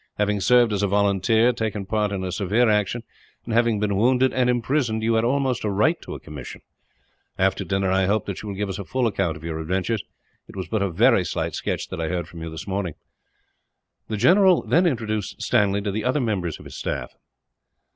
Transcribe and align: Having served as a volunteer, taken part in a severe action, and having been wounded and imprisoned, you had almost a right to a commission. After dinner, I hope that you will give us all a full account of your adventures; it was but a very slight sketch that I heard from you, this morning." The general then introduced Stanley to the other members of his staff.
Having 0.17 0.41
served 0.41 0.73
as 0.73 0.81
a 0.81 0.87
volunteer, 0.87 1.53
taken 1.53 1.85
part 1.85 2.11
in 2.11 2.23
a 2.23 2.31
severe 2.31 2.67
action, 2.67 3.03
and 3.45 3.53
having 3.53 3.79
been 3.79 3.95
wounded 3.95 4.33
and 4.33 4.49
imprisoned, 4.49 5.03
you 5.03 5.13
had 5.13 5.23
almost 5.23 5.63
a 5.63 5.69
right 5.69 6.01
to 6.01 6.15
a 6.15 6.19
commission. 6.19 6.61
After 7.37 7.63
dinner, 7.63 7.91
I 7.91 8.05
hope 8.07 8.25
that 8.25 8.41
you 8.41 8.49
will 8.49 8.55
give 8.55 8.67
us 8.67 8.79
all 8.79 8.85
a 8.85 8.87
full 8.87 9.05
account 9.05 9.37
of 9.37 9.43
your 9.43 9.59
adventures; 9.59 10.01
it 10.47 10.55
was 10.55 10.67
but 10.67 10.81
a 10.81 10.89
very 10.89 11.23
slight 11.23 11.53
sketch 11.53 11.89
that 11.89 12.01
I 12.01 12.07
heard 12.07 12.27
from 12.27 12.41
you, 12.41 12.49
this 12.49 12.65
morning." 12.65 12.95
The 14.07 14.17
general 14.17 14.63
then 14.63 14.87
introduced 14.87 15.39
Stanley 15.43 15.81
to 15.83 15.91
the 15.91 16.03
other 16.03 16.19
members 16.19 16.57
of 16.57 16.65
his 16.65 16.75
staff. 16.75 17.13